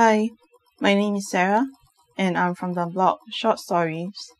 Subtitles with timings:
[0.00, 0.30] Hi,
[0.78, 1.66] my name is Sarah,
[2.16, 4.30] and I'm from the blog Short Stories.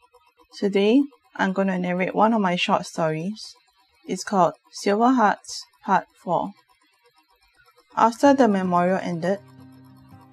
[0.56, 1.02] Today,
[1.34, 3.56] I'm going to narrate one of my short stories.
[4.06, 6.52] It's called Silver Hearts Part 4.
[7.96, 9.40] After the memorial ended,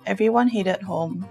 [0.06, 1.26] everyone headed home,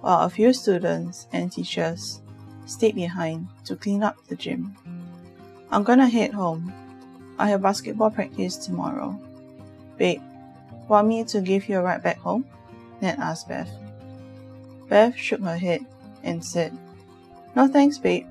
[0.00, 2.20] while a few students and teachers
[2.66, 4.74] stayed behind to clean up the gym.
[5.70, 6.72] I'm gonna head home.
[7.38, 9.16] I have basketball practice tomorrow.
[9.96, 10.22] Babe,
[10.88, 12.44] want me to give you a ride back home?
[13.00, 13.70] Ned asked Beth.
[14.88, 15.84] Beth shook her head
[16.22, 16.76] and said,
[17.54, 18.26] No thanks, babe.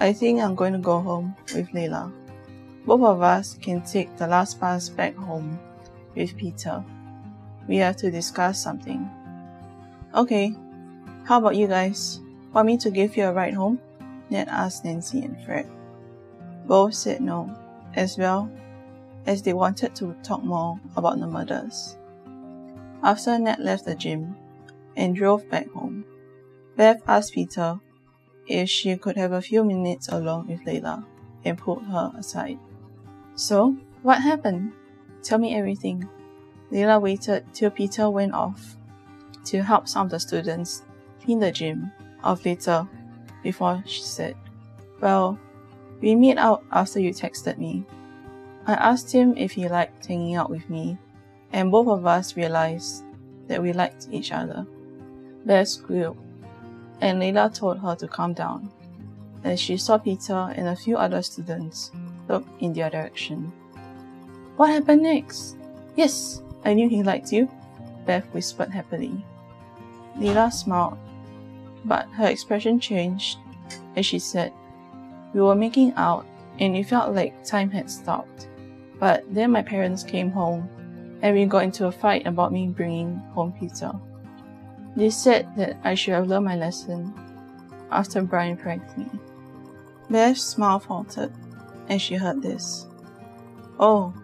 [0.00, 2.12] I think I'm going to go home with Leila.
[2.84, 5.58] Both of us can take the last bus back home
[6.14, 6.84] with Peter.
[7.66, 9.08] We have to discuss something.
[10.14, 10.54] Okay,
[11.24, 12.20] how about you guys?
[12.52, 13.80] Want me to give you a ride home?
[14.30, 15.66] Ned asked Nancy and Fred.
[16.66, 17.54] Both said no,
[17.94, 18.50] as well
[19.26, 21.96] as they wanted to talk more about the murders.
[23.06, 24.34] After Ned left the gym
[24.96, 26.04] and drove back home,
[26.74, 27.78] Beth asked Peter
[28.48, 31.04] if she could have a few minutes alone with Layla
[31.44, 32.58] and pulled her aside.
[33.36, 34.72] So, what happened?
[35.22, 36.08] Tell me everything.
[36.72, 38.76] Layla waited till Peter went off
[39.44, 40.82] to help some of the students
[41.22, 41.92] clean the gym
[42.24, 42.88] off later
[43.44, 44.34] before she said,
[45.00, 45.38] Well,
[46.00, 47.84] we meet out after you texted me.
[48.66, 50.98] I asked him if he liked hanging out with me,
[51.52, 53.04] and both of us realized
[53.48, 54.66] that we liked each other.
[55.44, 56.16] Beth squealed,
[57.00, 58.70] and Layla told her to calm down
[59.46, 61.92] as she saw Peter and a few other students
[62.28, 63.52] look in their direction.
[64.56, 65.56] What happened next?
[65.94, 67.48] Yes, I knew he liked you,
[68.06, 69.24] Beth whispered happily.
[70.18, 70.98] Layla smiled,
[71.84, 73.38] but her expression changed
[73.94, 74.52] as she said,
[75.32, 76.26] We were making out
[76.58, 78.48] and it felt like time had stopped.
[78.98, 80.68] But then my parents came home
[81.22, 83.98] and we got into a fight about me bringing home pizza.
[84.96, 87.12] They said that I should have learned my lesson
[87.90, 89.06] after Brian pranked me.
[90.08, 91.32] Beth's smile faltered
[91.88, 92.86] as she heard this.
[93.78, 94.14] Oh,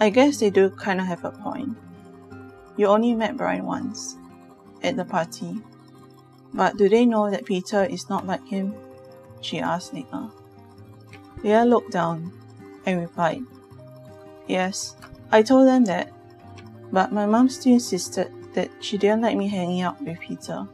[0.00, 1.76] I guess they do kind of have a point.
[2.76, 4.16] You only met Brian once,
[4.82, 5.60] at the party.
[6.52, 8.74] But do they know that Peter is not like him?
[9.40, 10.32] She asked Layla.
[11.42, 12.32] Leah looked down
[12.84, 13.42] and replied,
[14.48, 14.96] Yes,
[15.32, 16.12] I told them that,
[16.92, 20.66] but my mom still insisted that she didn't like me hanging out with Peter.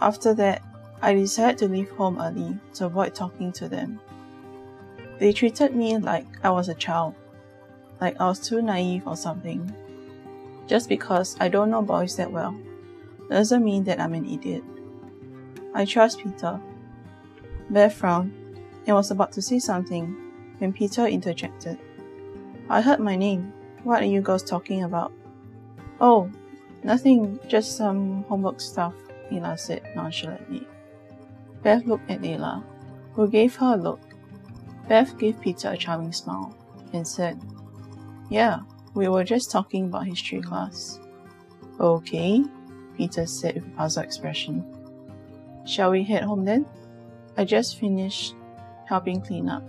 [0.00, 0.62] After that,
[1.00, 4.00] I decided to leave home early to avoid talking to them.
[5.18, 7.14] They treated me like I was a child,
[8.00, 9.72] like I was too naive or something.
[10.66, 12.58] Just because I don't know boys that well
[13.30, 14.64] doesn't mean that I'm an idiot.
[15.74, 16.60] I trust Peter.
[17.70, 18.32] Beth frowned
[18.86, 20.16] and was about to say something
[20.58, 21.78] when Peter interjected.
[22.70, 23.52] I heard my name.
[23.82, 25.12] What are you girls talking about?
[26.00, 26.30] Oh,
[26.84, 28.94] nothing, just some homework stuff,
[29.30, 30.66] Layla said nonchalantly.
[31.62, 32.62] Beth looked at Layla,
[33.14, 34.00] who gave her a look.
[34.86, 36.54] Beth gave Peter a charming smile
[36.92, 37.40] and said,
[38.28, 38.60] Yeah,
[38.94, 41.00] we were just talking about history class.
[41.80, 42.44] Okay,
[42.98, 44.62] Peter said with a puzzled expression.
[45.64, 46.66] Shall we head home then?
[47.38, 48.34] I just finished
[48.86, 49.62] helping clean up.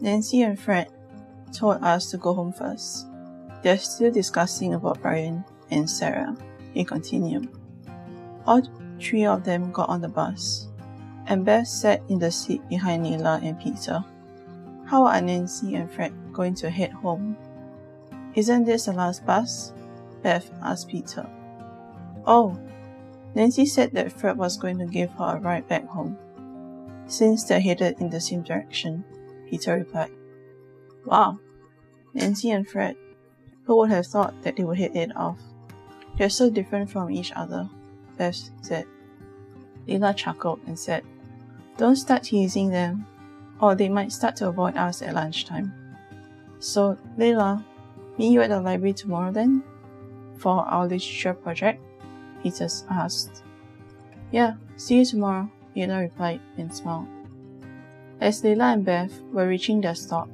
[0.00, 0.88] Nancy and Fred
[1.52, 3.06] told us to go home first.
[3.62, 6.36] They're still discussing about Brian and Sarah.
[6.74, 7.48] He continued.
[8.46, 8.62] All
[9.00, 10.68] three of them got on the bus,
[11.26, 14.04] and Beth sat in the seat behind Layla and Peter.
[14.86, 17.36] How are Nancy and Fred going to head home?
[18.34, 19.72] Isn't this the last bus?
[20.22, 21.28] Beth asked Peter.
[22.26, 22.58] Oh,
[23.34, 26.16] Nancy said that Fred was going to give her a ride back home.
[27.06, 29.04] Since they're headed in the same direction,
[29.48, 30.10] Peter replied.
[31.08, 31.38] Wow,
[32.12, 32.94] Nancy and Fred.
[33.64, 35.38] Who would have thought that they would hit it off?
[36.18, 37.66] They're so different from each other,
[38.18, 38.84] Beth said.
[39.86, 41.04] Layla chuckled and said,
[41.78, 43.06] Don't start teasing them,
[43.58, 45.72] or they might start to avoid us at lunchtime.
[46.58, 47.64] So, Layla,
[48.18, 49.62] meet you at the library tomorrow then?
[50.36, 51.80] For our literature project?
[52.42, 53.44] Peters asked.
[54.30, 57.08] Yeah, see you tomorrow, Layla replied and smiled.
[58.20, 60.28] As Layla and Beth were reaching their stop,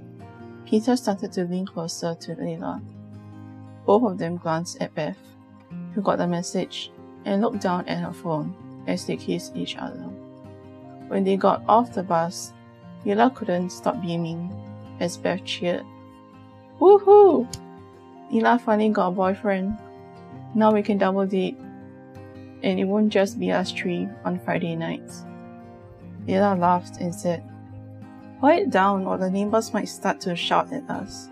[0.66, 2.82] Peter started to lean closer to Layla.
[3.84, 5.18] Both of them glanced at Beth,
[5.94, 6.90] who got the message
[7.24, 8.54] and looked down at her phone
[8.86, 10.08] as they kissed each other.
[11.08, 12.52] When they got off the bus,
[13.04, 14.50] Layla couldn't stop beaming
[15.00, 15.84] as Beth cheered.
[16.80, 17.46] Woohoo!
[18.32, 19.76] Layla finally got a boyfriend.
[20.54, 21.58] Now we can double date.
[22.62, 25.24] And it won't just be us three on Friday nights.
[26.26, 27.42] Layla laughed and said,
[28.40, 31.30] Quiet down or the neighbors might start to shout at us.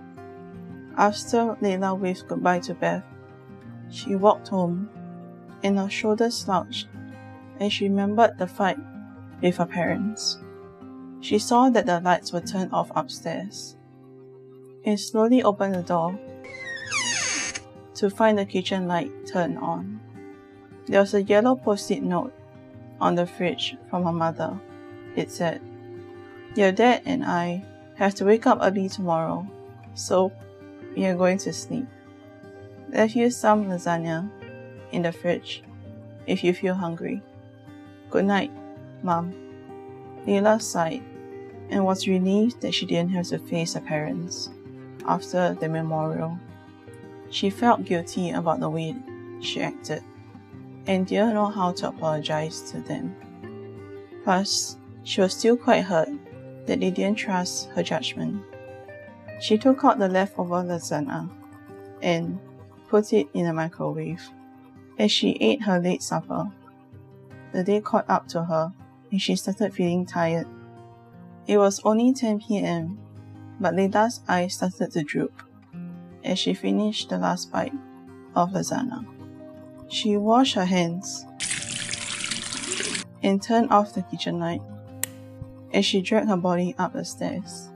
[0.96, 3.04] After Layla waved goodbye to Beth,
[3.90, 4.88] she walked home
[5.62, 6.88] and her shoulders slouched
[7.60, 8.78] as she remembered the fight
[9.40, 10.38] with her parents.
[11.20, 13.76] She saw that the lights were turned off upstairs
[14.84, 16.18] and slowly opened the door
[17.94, 20.00] to find the kitchen light turned on.
[20.86, 22.32] There was a yellow post it note
[23.00, 24.58] on the fridge from her mother.
[25.14, 25.60] It said,
[26.54, 27.64] Your dad and I
[27.94, 29.46] have to wake up early tomorrow,
[29.94, 30.32] so
[30.94, 31.86] we are going to sleep.
[32.90, 34.28] Left you some lasagna
[34.90, 35.62] in the fridge
[36.26, 37.22] if you feel hungry.
[38.10, 38.50] Good night,
[39.02, 39.34] Mom.
[40.26, 41.02] Leila sighed
[41.70, 44.50] and was relieved that she didn't have to face her parents
[45.06, 46.38] after the memorial.
[47.30, 48.94] She felt guilty about the way
[49.40, 50.02] she acted
[50.86, 53.16] and didn't know how to apologize to them.
[54.22, 56.10] Plus, she was still quite hurt
[56.66, 58.42] that they didn't trust her judgment.
[59.40, 61.28] She took out the leftover lasagna
[62.02, 62.38] and
[62.88, 64.22] put it in the microwave.
[64.98, 66.50] As she ate her late supper,
[67.52, 68.72] the day caught up to her
[69.10, 70.46] and she started feeling tired.
[71.46, 72.98] It was only 10 p.m.,
[73.58, 75.42] but Leila's eyes started to droop
[76.24, 77.74] as she finished the last bite
[78.34, 79.04] of lasagna.
[79.88, 81.26] She washed her hands
[83.22, 84.62] and turned off the kitchen light
[85.72, 87.68] as she dragged her body up the stairs.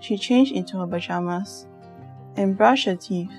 [0.00, 1.66] She changed into her pajamas
[2.36, 3.30] and brushed her teeth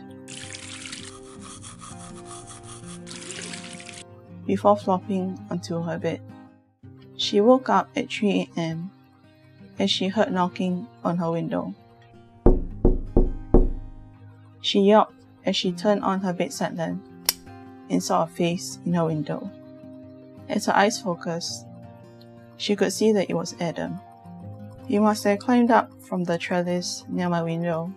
[4.45, 6.21] before flopping onto her bed.
[7.17, 8.91] She woke up at 3 a.m.
[9.77, 11.75] as she heard knocking on her window.
[14.61, 15.13] She yelped
[15.45, 17.03] as she turned on her bedside lamp
[17.89, 19.49] and saw a face in her window.
[20.49, 21.66] As her eyes focused,
[22.57, 23.99] she could see that it was Adam.
[24.87, 27.93] He must have climbed up from the trellis near my window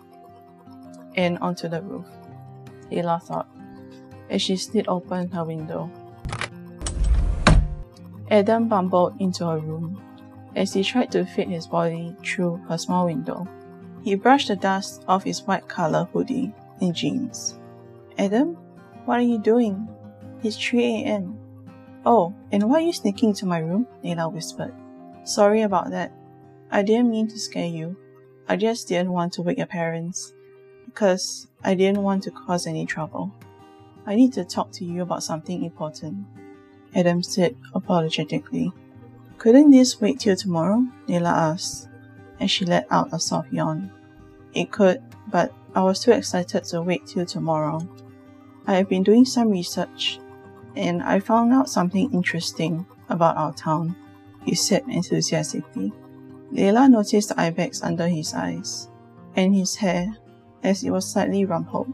[1.17, 2.07] and onto the roof,
[2.91, 3.49] Leila thought,
[4.29, 5.91] as she slid open her window.
[8.31, 10.01] Adam bumbled into her room
[10.55, 13.47] as he tried to fit his body through her small window.
[14.03, 17.59] He brushed the dust off his white collar hoodie and jeans.
[18.19, 18.57] Adam,
[19.05, 19.89] what are you doing?
[20.43, 21.40] It's 3 a.m.
[22.05, 23.87] Oh, and why are you sneaking into my room?
[24.03, 24.75] Leila whispered.
[25.25, 26.13] Sorry about that.
[26.71, 27.97] I didn't mean to scare you.
[28.49, 30.33] I just didn't want to wake your parents.
[30.87, 33.33] Because I didn't want to cause any trouble.
[34.07, 36.27] I need to talk to you about something important.
[36.95, 38.73] Adam said apologetically.
[39.39, 40.85] Couldn't this wait till tomorrow?
[41.07, 41.89] Leila asked,
[42.41, 43.91] and she let out a soft yawn.
[44.53, 47.87] It could, but I was too excited to wait till tomorrow.
[48.67, 50.19] I have been doing some research,
[50.77, 53.97] and I found out something interesting about our town,
[54.45, 55.93] he said enthusiastically.
[56.51, 58.89] Leila noticed the bags under his eyes,
[59.37, 60.17] and his hair,
[60.63, 61.93] as it was slightly rumpled.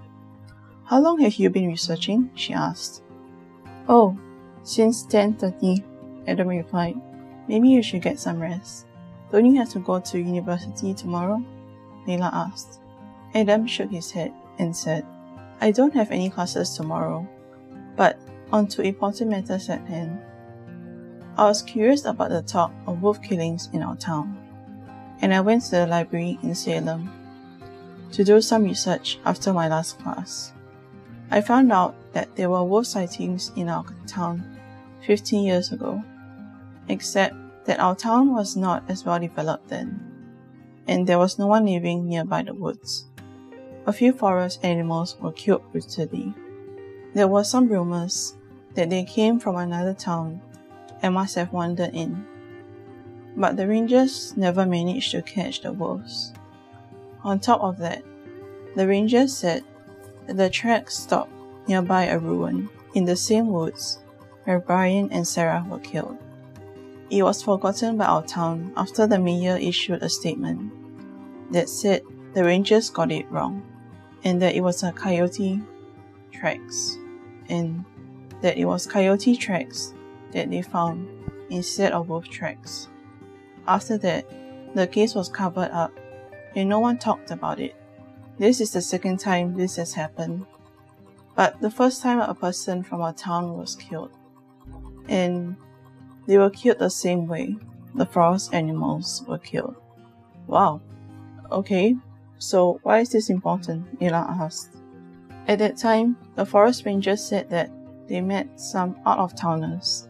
[0.85, 2.31] How long have you been researching?
[2.35, 3.03] she asked.
[3.89, 4.19] Oh,
[4.63, 5.83] since 10.30,
[6.27, 6.97] Adam replied.
[7.49, 8.87] Maybe you should get some rest.
[9.31, 11.43] Don't you have to go to university tomorrow?
[12.07, 12.81] Leila asked.
[13.35, 15.05] Adam shook his head and said,
[15.61, 17.27] I don't have any classes tomorrow,
[17.97, 18.19] but
[18.53, 20.21] on to important matters at hand.
[21.37, 24.39] I was curious about the talk of wolf killings in our town,
[25.21, 27.11] and I went to the library in Salem
[28.13, 30.53] to do some research after my last class.
[31.31, 34.59] I found out that there were wolf sightings in our town
[35.07, 36.03] 15 years ago,
[36.89, 37.35] except
[37.67, 40.01] that our town was not as well developed then,
[40.87, 43.07] and there was no one living nearby the woods.
[43.87, 46.33] A few forest animals were killed brutally.
[47.15, 48.36] There were some rumors
[48.77, 50.41] that they came from another town
[51.03, 52.25] and must have wandered in.
[53.37, 56.33] But the rangers never managed to catch the wolves.
[57.25, 58.03] On top of that,
[58.77, 59.65] the rangers said
[60.27, 61.33] that the track stopped
[61.67, 63.99] nearby a ruin in the same woods
[64.45, 66.19] where Brian and Sarah were killed.
[67.11, 70.73] It was forgotten by our town after the mayor issued a statement
[71.53, 72.03] that said
[72.35, 73.63] the rangers got it wrong
[74.25, 75.61] and that it was a coyote
[76.33, 76.97] tracks
[77.49, 77.85] and
[78.47, 79.93] that it was coyote tracks
[80.31, 81.09] that they found
[81.51, 82.87] instead of wolf tracks.
[83.67, 84.25] After that,
[84.73, 85.91] the case was covered up
[86.55, 87.75] and no one talked about it.
[88.39, 90.47] This is the second time this has happened,
[91.35, 94.13] but the first time a person from our town was killed.
[95.09, 95.57] And
[96.29, 97.57] they were killed the same way
[97.97, 99.75] the forest animals were killed.
[100.47, 100.83] Wow.
[101.51, 101.97] Okay,
[102.39, 104.01] so why is this important?
[104.01, 104.77] Leila asked.
[105.49, 107.71] At that time, the forest ranger said that
[108.09, 110.09] they met some out of towners.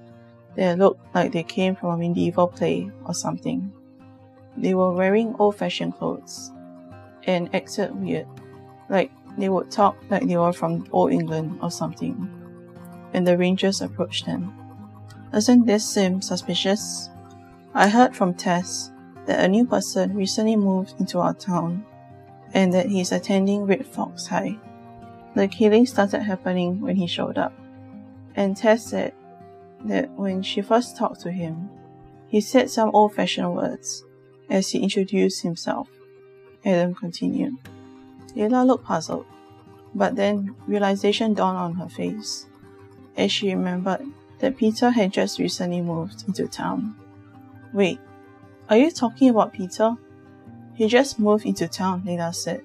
[0.54, 3.72] They looked like they came from a medieval play or something.
[4.56, 6.50] They were wearing old fashioned clothes
[7.24, 8.26] and acted weird,
[8.88, 12.30] like they would talk like they were from old England or something.
[13.12, 14.54] And the rangers approached them.
[15.32, 17.10] Doesn't this seem suspicious?
[17.74, 18.90] I heard from Tess
[19.26, 21.84] that a new person recently moved into our town
[22.54, 24.56] and that he's attending Red Fox High.
[25.34, 27.52] The killing started happening when he showed up.
[28.36, 29.14] And Tess said
[29.84, 31.70] that when she first talked to him,
[32.28, 34.04] he said some old fashioned words
[34.50, 35.88] as he introduced himself.
[36.64, 37.56] Adam continued.
[38.34, 39.26] Layla looked puzzled,
[39.94, 42.46] but then realization dawned on her face
[43.16, 44.04] as she remembered
[44.40, 46.94] that Peter had just recently moved into town.
[47.72, 47.98] Wait,
[48.68, 49.96] are you talking about Peter?
[50.74, 52.60] He just moved into town, Layla said.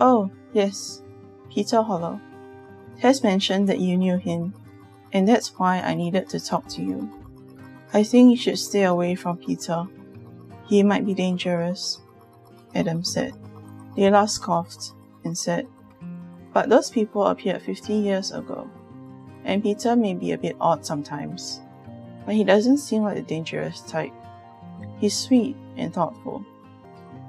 [0.00, 1.02] Oh, yes,
[1.48, 2.20] Peter Hollow.
[3.00, 4.54] Tess mentioned that you knew him,
[5.12, 7.10] and that's why I needed to talk to you.
[7.92, 9.86] I think you should stay away from Peter.
[10.66, 12.00] He might be dangerous,
[12.74, 13.34] Adam said.
[13.96, 14.92] Layla scoffed
[15.24, 15.66] and said,
[16.52, 18.70] But those people appeared 50 years ago,
[19.44, 21.60] and Peter may be a bit odd sometimes,
[22.24, 24.12] but he doesn't seem like a dangerous type.
[24.98, 26.44] He's sweet and thoughtful.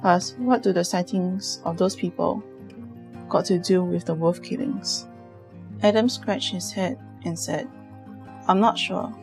[0.01, 2.43] Plus, what do the sightings of those people
[3.29, 5.07] got to do with the wolf killings?
[5.81, 7.67] Adam scratched his head and said,
[8.47, 9.13] I'm not sure.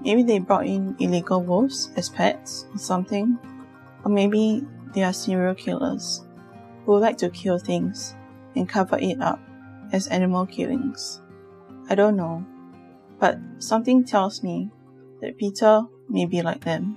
[0.00, 3.38] Maybe they brought in illegal wolves as pets or something.
[4.04, 4.64] Or maybe
[4.94, 6.24] they are serial killers
[6.84, 8.14] who like to kill things
[8.54, 9.40] and cover it up
[9.92, 11.20] as animal killings.
[11.90, 12.44] I don't know,
[13.18, 14.70] but something tells me
[15.20, 16.96] that Peter may be like them.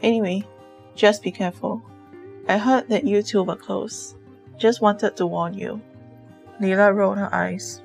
[0.00, 0.44] Anyway,
[0.94, 1.82] just be careful.
[2.48, 4.14] I heard that you two were close.
[4.56, 5.80] Just wanted to warn you.
[6.60, 7.82] Layla rolled her eyes.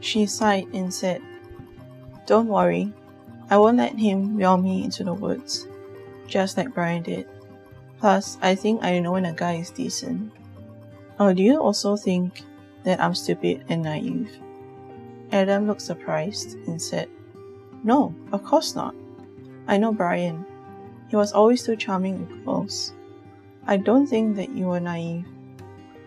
[0.00, 1.22] She sighed and said,
[2.26, 2.92] Don't worry.
[3.50, 5.66] I won't let him lure me into the woods,
[6.26, 7.26] just like Brian did.
[7.98, 10.32] Plus, I think I know when a guy is decent.
[11.18, 12.42] Oh, do you also think
[12.84, 14.30] that I'm stupid and naive?
[15.32, 17.08] Adam looked surprised and said,
[17.84, 18.94] No, of course not.
[19.68, 20.46] I know Brian.
[21.08, 22.94] He was always so charming and close.
[23.66, 25.26] I don't think that you were naive.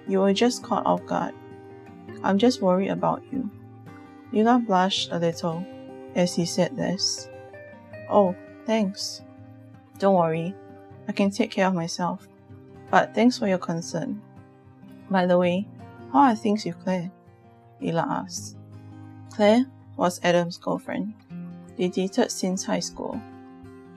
[0.07, 1.33] You were just caught off guard.
[2.23, 3.49] I'm just worried about you.
[4.33, 5.65] Layla blushed a little
[6.15, 7.29] as he said this.
[8.09, 8.35] Oh,
[8.65, 9.21] thanks.
[9.99, 10.55] Don't worry.
[11.07, 12.27] I can take care of myself.
[12.89, 14.21] But thanks for your concern.
[15.09, 15.67] By the way,
[16.11, 17.11] how are things with Claire?
[17.81, 18.57] Layla asked.
[19.31, 19.65] Claire
[19.97, 21.13] was Adam's girlfriend.
[21.77, 23.21] They dated since high school.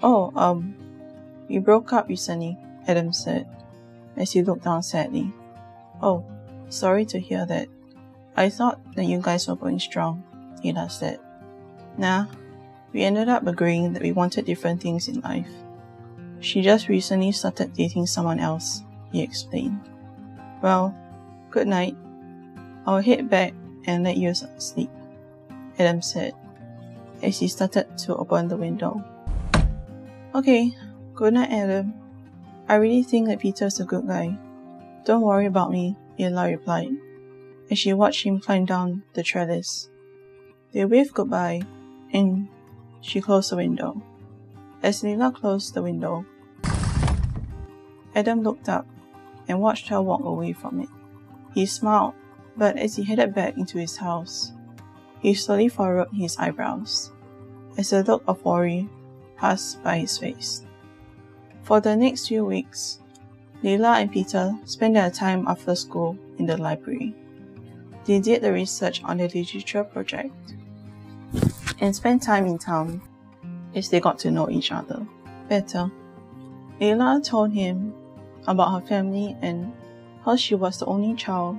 [0.03, 0.75] Oh, um,
[1.49, 3.47] we broke up recently, Adam said,
[4.17, 5.33] as he looked down sadly.
[6.03, 6.25] Oh,
[6.69, 7.69] sorry to hear that.
[8.37, 10.23] I thought that you guys were going strong,
[10.63, 11.21] Layla said.
[11.99, 12.27] Nah,
[12.93, 15.49] we ended up agreeing that we wanted different things in life.
[16.41, 18.83] She just recently started dating someone else,
[19.13, 19.81] he explained.
[20.63, 20.95] Well,
[21.51, 21.97] good night.
[22.87, 23.53] I'll head back
[23.87, 24.91] and let you sleep.
[25.79, 26.35] Adam said
[27.23, 29.03] as he started to open the window.
[30.35, 30.77] Okay,
[31.15, 31.95] good night, Adam.
[32.69, 34.37] I really think that Peter's a good guy.
[35.05, 36.93] Don't worry about me, Layla replied,
[37.71, 39.89] as she watched him climb down the trellis.
[40.77, 41.63] They waved goodbye,
[42.13, 42.49] and
[43.01, 44.03] she closed the window.
[44.83, 46.27] As Layla closed the window,
[48.15, 48.87] Adam looked up
[49.49, 50.91] and watched her walk away from it.
[51.55, 52.13] He smiled,
[52.59, 54.53] but as he headed back into his house,
[55.21, 57.11] he slowly furrowed his eyebrows
[57.79, 58.87] as a look of worry
[59.39, 60.67] passed by his face.
[61.63, 63.01] For the next few weeks,
[63.63, 67.15] Leila and Peter spent their time after school in the library.
[68.05, 70.56] They did the research on the literature project
[71.81, 73.01] and spent time in town
[73.75, 75.07] as they got to know each other
[75.49, 75.91] better.
[76.81, 77.95] Layla told him
[78.47, 79.73] about her family and
[80.25, 81.59] how she was the only child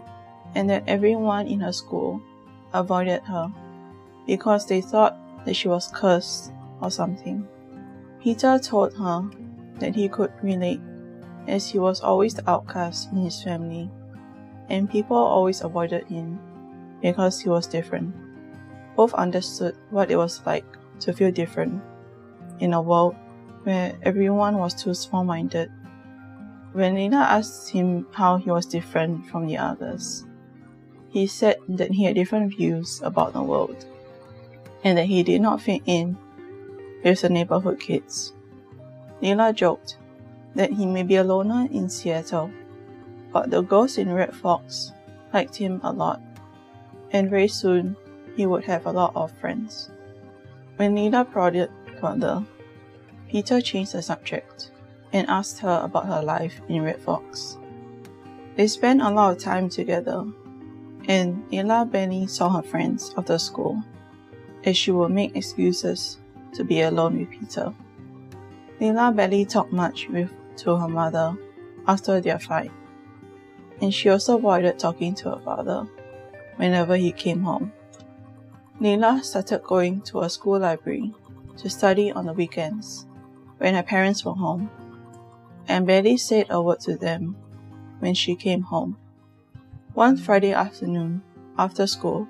[0.56, 2.22] and that everyone in her school
[2.74, 3.52] avoided her
[4.26, 7.48] because they thought that she was cursed or something.
[8.22, 9.30] Peter told her
[9.80, 10.82] that he could relate
[11.48, 13.90] as he was always the outcast in his family
[14.70, 16.40] and people always avoided him
[17.02, 18.14] because he was different.
[18.98, 20.66] Both understood what it was like
[21.02, 21.82] to feel different
[22.60, 23.16] in a world
[23.64, 25.72] where everyone was too small minded.
[26.74, 30.26] When Layla asked him how he was different from the others,
[31.10, 33.86] he said that he had different views about the world
[34.84, 36.18] and that he did not fit in
[37.04, 38.34] with the neighborhood kids.
[39.22, 39.98] Layla joked
[40.56, 42.50] that he may be a loner in Seattle,
[43.32, 44.92] but the girls in Red Fox
[45.34, 46.20] liked him a lot,
[47.12, 47.96] and very soon
[48.38, 49.90] he would have a lot of friends.
[50.78, 52.46] When Layla prodded further,
[53.28, 54.72] Peter changed the subject
[55.12, 57.58] and asked her about her life in Red Fox.
[58.56, 60.26] They spent a lot of time together
[61.08, 63.82] and Layla barely saw her friends after school,
[64.64, 66.20] as she would make excuses
[66.54, 67.74] to be alone with Peter.
[68.80, 71.36] Leila barely talked much with to her mother
[71.88, 72.72] after their fight,
[73.82, 75.88] and she also avoided talking to her father
[76.58, 77.72] whenever he came home.
[78.80, 81.12] Leila started going to a school library
[81.58, 83.08] to study on the weekends
[83.58, 84.70] when her parents were home,
[85.68, 87.36] and barely said a word to them
[88.00, 88.96] when she came home.
[89.96, 91.24] One Friday afternoon,
[91.58, 92.28] after school,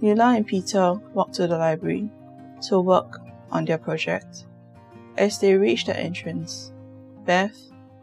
[0.00, 2.10] Leila and Peter walked to the library
[2.68, 4.46] to work on their project.
[5.18, 6.72] As they reached the entrance,
[7.26, 7.58] Beth,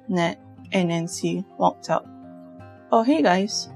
[0.08, 0.38] Ned,
[0.72, 2.08] and Nancy walked out.
[2.92, 3.70] Oh, hey guys,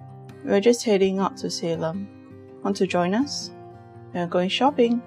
[0.43, 2.07] we're just heading out to Salem.
[2.63, 3.49] Want to join us?
[4.13, 5.01] We're going shopping.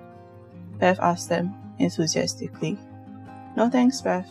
[0.79, 2.79] Beth asked them enthusiastically.
[3.57, 4.29] No thanks, Beth.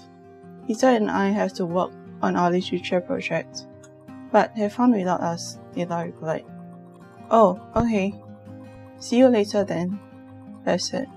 [0.67, 3.65] Peter and I have to work on our literature project.
[4.31, 6.45] But have fun without us, Leila replied.
[7.31, 8.13] Oh, okay.
[8.99, 9.99] See you later then,
[10.63, 11.07] Beth said,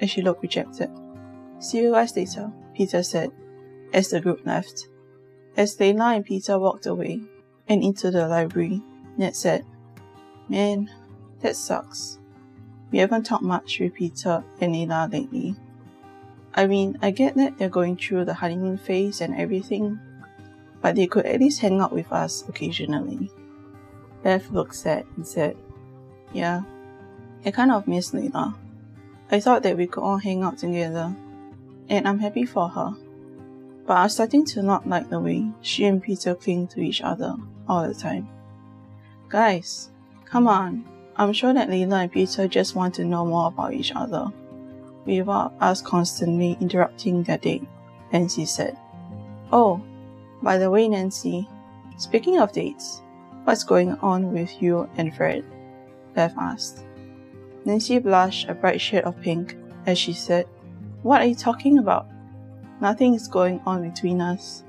[0.00, 0.90] as she looked rejected.
[1.58, 3.30] See you guys later, Peter said,
[3.92, 4.88] as the group left.
[5.56, 7.20] As Leila and Peter walked away
[7.68, 8.82] and into the library,
[9.16, 9.64] Ned said,
[10.48, 10.90] Man,
[11.40, 12.19] that sucks.
[12.90, 15.54] We haven't talked much with Peter and Leila lately.
[16.54, 19.98] I mean, I get that they're going through the honeymoon phase and everything,
[20.82, 23.30] but they could at least hang out with us occasionally.
[24.22, 25.56] Beth looked sad and said,
[26.32, 26.62] Yeah,
[27.44, 28.56] I kind of miss Leila.
[29.30, 31.14] I thought that we could all hang out together
[31.88, 32.94] and I'm happy for her.
[33.86, 37.34] But I'm starting to not like the way she and Peter cling to each other
[37.68, 38.28] all the time.
[39.28, 39.90] Guys,
[40.24, 40.84] come on.
[41.20, 44.28] I'm sure that Leila and Peter just want to know more about each other
[45.04, 47.62] without us constantly interrupting their date,
[48.10, 48.74] Nancy said.
[49.52, 49.82] Oh,
[50.40, 51.46] by the way, Nancy,
[51.98, 53.02] speaking of dates,
[53.44, 55.44] what's going on with you and Fred?
[56.14, 56.86] Beth asked.
[57.66, 60.46] Nancy blushed a bright shade of pink as she said,
[61.02, 62.06] what are you talking about?
[62.80, 64.64] Nothing is going on between us.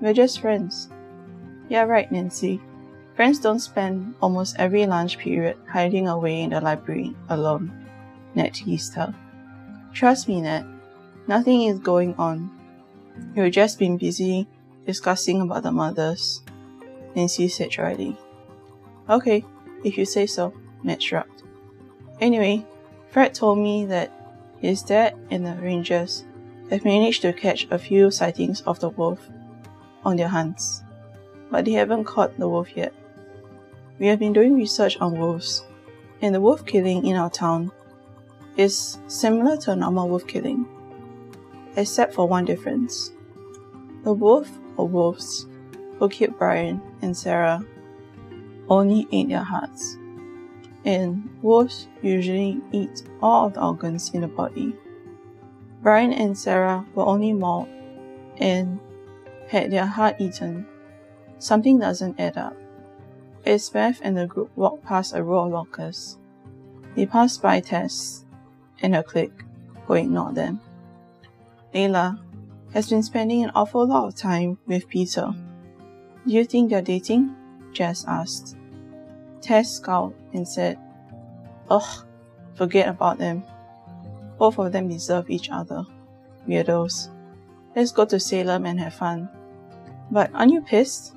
[0.00, 0.88] We're just friends.
[1.68, 2.58] Yeah, right, Nancy.
[3.20, 7.70] Friends don't spend almost every lunch period hiding away in the library alone,
[8.34, 9.14] Ned teased her.
[9.92, 10.64] Trust me, Ned.
[11.26, 12.50] Nothing is going on.
[13.36, 14.48] You've just been busy
[14.86, 16.40] discussing about the mothers,
[17.14, 18.16] Nancy said dryly.
[19.10, 19.44] Okay,
[19.84, 21.42] if you say so, Ned shrugged.
[22.22, 22.64] Anyway,
[23.10, 24.10] Fred told me that
[24.62, 26.24] his dad and the rangers
[26.70, 29.28] have managed to catch a few sightings of the wolf
[30.06, 30.82] on their hunts,
[31.50, 32.94] but they haven't caught the wolf yet.
[34.00, 35.64] We have been doing research on wolves,
[36.20, 37.70] and the wolf killing in our town
[38.56, 40.66] is similar to a normal wolf killing,
[41.76, 43.12] except for one difference.
[44.02, 45.46] The wolf or wolves
[46.00, 47.62] who killed Brian and Sarah
[48.68, 49.96] only ate their hearts
[50.84, 54.74] and wolves usually eat all of the organs in the body.
[55.82, 57.68] Brian and Sarah were only mauled
[58.38, 58.80] and
[59.48, 60.66] had their heart eaten.
[61.38, 62.56] Something doesn't add up.
[63.46, 66.18] As Beth and the group walked past a row of lockers,
[66.94, 68.24] they passed by Tess
[68.82, 69.44] and her clique,
[69.86, 70.60] who ignored them.
[71.74, 72.18] Layla
[72.72, 75.32] has been spending an awful lot of time with Peter.
[76.26, 77.34] Do you think they're dating?
[77.72, 78.56] Jess asked.
[79.40, 80.78] Tess scowled and said,
[81.70, 82.04] Ugh,
[82.54, 83.42] forget about them.
[84.38, 85.84] Both of them deserve each other.
[86.46, 87.08] Weirdos.
[87.74, 89.28] Let's go to Salem and have fun.
[90.10, 91.14] But aren't you pissed?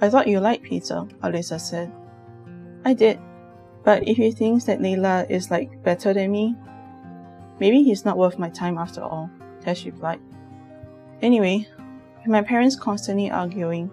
[0.00, 1.90] I thought you liked Peter, Alyssa said.
[2.84, 3.18] I did.
[3.82, 6.54] But if he thinks that Leila is like better than me,
[7.60, 9.30] maybe he's not worth my time after all,
[9.60, 10.20] Tess replied.
[11.22, 11.66] Anyway,
[12.18, 13.90] with my parents constantly arguing,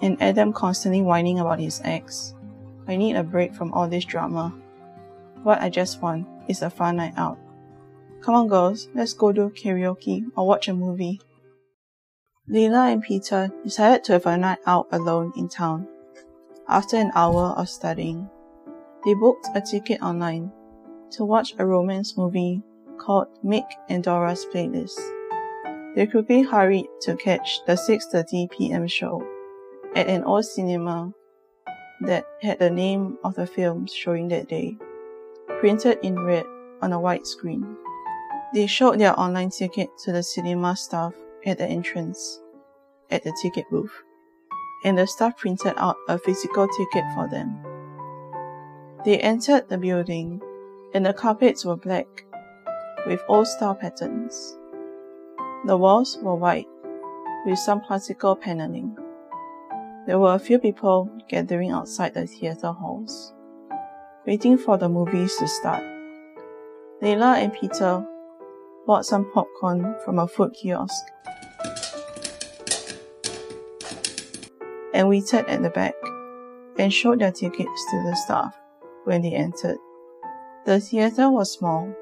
[0.00, 2.34] and Adam constantly whining about his ex,
[2.86, 4.54] I need a break from all this drama.
[5.42, 7.38] What I just want is a fun night out.
[8.22, 11.20] Come on, girls, let's go do karaoke or watch a movie.
[12.50, 15.86] Leila and Peter decided to have a night out alone in town.
[16.66, 18.26] After an hour of studying,
[19.04, 20.50] they booked a ticket online
[21.10, 22.62] to watch a romance movie
[22.98, 24.98] called Mick and Dora's Playlist.
[25.94, 28.86] They quickly hurried to catch the 6.30 p.m.
[28.86, 29.22] show
[29.94, 31.12] at an old cinema
[32.00, 34.78] that had the name of the films showing that day,
[35.60, 36.46] printed in red
[36.80, 37.76] on a white screen.
[38.54, 41.12] They showed their online ticket to the cinema staff
[41.46, 42.40] at the entrance
[43.10, 43.92] at the ticket booth,
[44.84, 47.58] and the staff printed out a physical ticket for them.
[49.04, 50.42] They entered the building,
[50.94, 52.06] and the carpets were black
[53.06, 54.56] with old style patterns.
[55.66, 56.66] The walls were white
[57.46, 58.96] with some classical paneling.
[60.06, 63.32] There were a few people gathering outside the theater halls,
[64.26, 65.82] waiting for the movies to start.
[67.02, 68.04] Layla and Peter
[68.88, 71.04] bought some popcorn from a food kiosk
[74.94, 75.92] and waited at the back
[76.78, 78.56] and showed their tickets to the staff
[79.04, 79.76] when they entered.
[80.64, 81.92] The theater was small,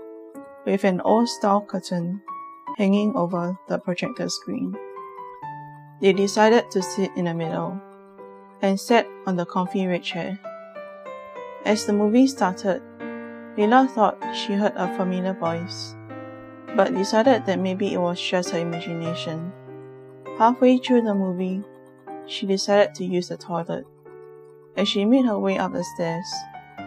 [0.65, 2.23] with an old style curtain
[2.79, 4.77] hanging over the projector screen.
[6.01, 7.81] They decided to sit in the middle
[8.63, 10.39] and sat on the comfy red chair.
[11.65, 12.81] As the movie started,
[13.59, 15.96] Layla thought she heard a familiar voice,
[16.75, 19.53] but decided that maybe it was just her imagination.
[20.39, 21.63] Halfway through the movie,
[22.27, 23.87] she decided to use the toilet.
[24.77, 26.27] As she made her way up the stairs,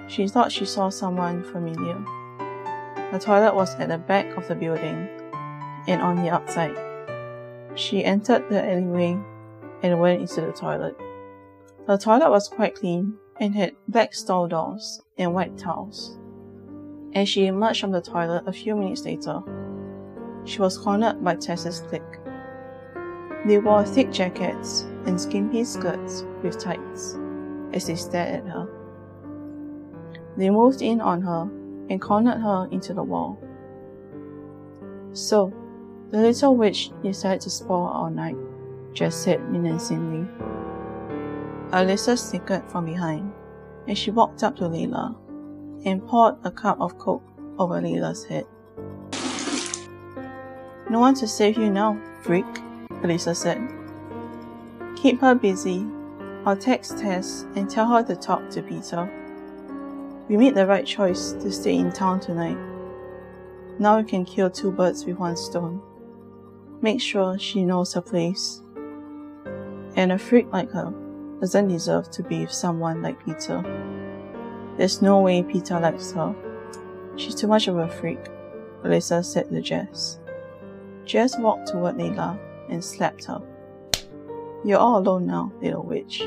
[0.08, 1.98] she thought she saw someone familiar.
[3.12, 5.08] The toilet was at the back of the building
[5.88, 6.78] and on the outside.
[7.76, 9.18] She entered the alleyway
[9.82, 10.96] and went into the toilet.
[11.88, 16.18] The toilet was quite clean and had black stall doors and white towels.
[17.16, 19.42] As she emerged from the toilet a few minutes later,
[20.46, 22.20] she was cornered by Tess's clique.
[23.46, 27.18] They wore thick jackets and skimpy skirts with tights
[27.74, 28.68] as they stared at her.
[30.38, 31.50] They moved in on her
[31.90, 33.42] and cornered her into the wall.
[35.14, 35.54] So,
[36.12, 38.38] the little witch decided to spoil our night,
[38.94, 40.28] Jess said menacingly.
[41.72, 43.32] Alyssa snickered from behind,
[43.88, 45.16] and she walked up to Layla
[45.86, 47.24] and poured a cup of coke
[47.58, 48.46] over Layla's head.
[50.90, 52.46] No one to save you now, freak,
[53.04, 53.62] Alyssa said.
[54.96, 55.86] Keep her busy.
[56.46, 59.08] I'll text Tess and tell her to talk to Peter.
[60.28, 62.58] We made the right choice to stay in town tonight.
[63.78, 65.82] Now we can kill two birds with one stone.
[66.82, 68.62] Make sure she knows her place.
[69.96, 70.94] And a freak like her
[71.40, 73.62] doesn't deserve to be with someone like Peter.
[74.78, 76.36] There's no way Peter likes her.
[77.16, 78.20] She's too much of a freak,
[78.84, 80.19] Alyssa said to Jess.
[81.10, 82.38] Jess walked toward Layla
[82.70, 83.42] and slapped her.
[84.64, 86.22] You're all alone now, little witch.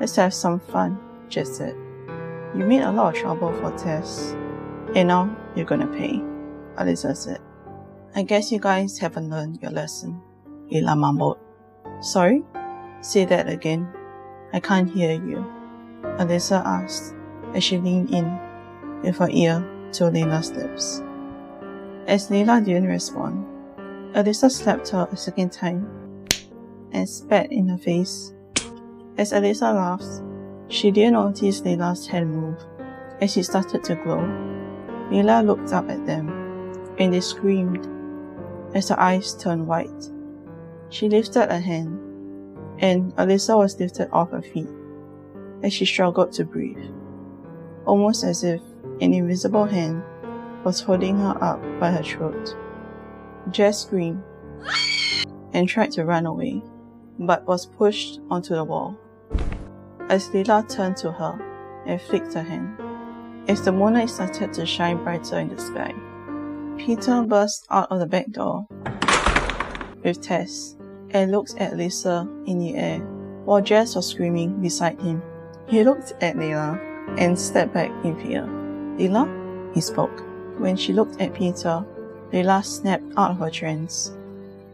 [0.00, 1.76] Let's have some fun, Jess said.
[2.52, 4.32] You made a lot of trouble for Tess,
[4.96, 6.20] and now you're gonna pay,
[6.74, 7.40] Alyssa said.
[8.16, 10.20] I guess you guys haven't learned your lesson,
[10.68, 11.38] Layla mumbled.
[12.00, 12.42] Sorry?
[13.02, 13.86] Say that again.
[14.52, 15.46] I can't hear you,
[16.18, 17.14] Alyssa asked
[17.54, 18.26] as she leaned in
[19.04, 19.60] with her ear
[19.92, 21.04] to Layla's lips.
[22.08, 23.44] As Layla didn't respond,
[24.14, 25.86] Alyssa slapped her a second time
[26.92, 28.32] and spat in her face.
[29.18, 30.22] As Alyssa laughed,
[30.68, 32.58] she didn't notice Layla's hand move
[33.20, 34.20] as it started to glow.
[35.10, 36.28] Layla looked up at them
[36.98, 37.86] and they screamed
[38.74, 40.10] as her eyes turned white.
[40.88, 41.98] She lifted a hand
[42.78, 44.68] and Alyssa was lifted off her feet
[45.62, 46.92] as she struggled to breathe,
[47.84, 48.62] almost as if
[49.00, 50.02] an invisible hand
[50.64, 52.56] was holding her up by her throat.
[53.50, 54.22] Jess screamed
[55.52, 56.62] and tried to run away,
[57.18, 58.96] but was pushed onto the wall.
[60.08, 61.38] As Layla turned to her
[61.86, 62.78] and flicked her hand,
[63.48, 65.94] as the moonlight started to shine brighter in the sky,
[66.76, 68.66] Peter burst out of the back door
[70.04, 70.76] with Tess
[71.10, 73.00] and looked at Lisa in the air
[73.44, 75.22] while Jess was screaming beside him.
[75.66, 76.78] He looked at Layla
[77.18, 78.42] and stepped back in fear.
[78.98, 79.74] Layla?
[79.74, 80.22] He spoke.
[80.58, 81.84] When she looked at Peter,
[82.32, 84.12] Layla snapped out of her trance,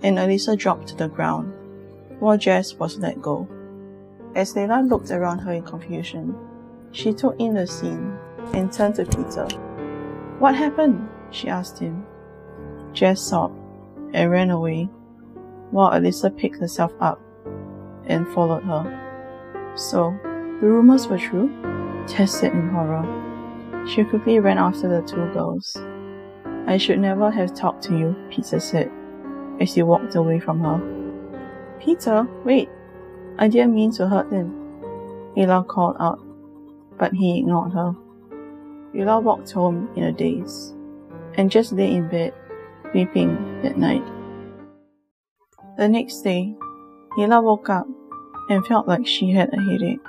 [0.02, 1.52] and Alyssa dropped to the ground,
[2.18, 3.48] while Jess was let go.
[4.34, 6.36] As Layla looked around her in confusion,
[6.90, 8.16] she took in the scene
[8.52, 9.46] and turned to Peter.
[10.38, 11.08] What happened?
[11.30, 12.04] she asked him.
[12.92, 13.58] Jess sobbed
[14.12, 14.88] and ran away,
[15.70, 17.20] while Alyssa picked herself up
[18.06, 19.72] and followed her.
[19.76, 20.16] So,
[20.60, 21.50] the rumors were true?
[22.06, 23.06] Tess said in horror.
[23.86, 25.76] She quickly ran after the two girls.
[26.66, 28.90] I should never have talked to you, Peter said,
[29.60, 30.80] as he walked away from her.
[31.78, 32.68] Peter, wait!
[33.38, 34.52] I didn't mean to hurt him.
[35.36, 36.20] Layla called out,
[36.98, 37.94] but he ignored her.
[38.94, 40.72] Layla walked home in a daze
[41.36, 42.32] and just lay in bed,
[42.94, 44.04] weeping that night.
[45.76, 46.54] The next day,
[47.18, 47.86] Layla woke up
[48.48, 50.06] and felt like she had a headache.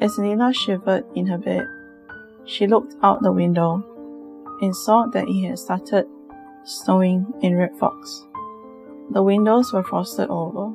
[0.00, 1.66] As Layla shivered in her bed,
[2.44, 3.82] she looked out the window
[4.64, 6.06] and saw that it had started
[6.64, 8.26] snowing in Red Fox.
[9.10, 10.72] The windows were frosted over.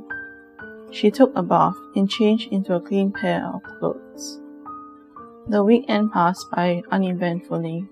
[0.91, 4.39] She took a bath and changed into a clean pair of clothes.
[5.47, 7.87] The weekend passed by uneventfully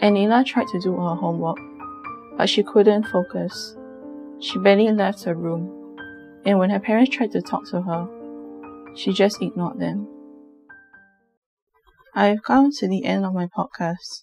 [0.00, 1.58] and Layla tried to do her homework,
[2.36, 3.76] but she couldn't focus.
[4.40, 5.96] She barely left her room,
[6.44, 8.08] and when her parents tried to talk to her,
[8.94, 10.06] she just ignored them.
[12.14, 14.22] I've come to the end of my podcast.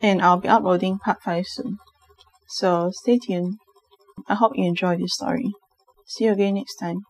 [0.00, 1.78] And I'll be uploading part 5 soon.
[2.48, 3.58] So stay tuned.
[4.28, 5.52] I hope you enjoy this story.
[6.06, 7.02] See you again next time.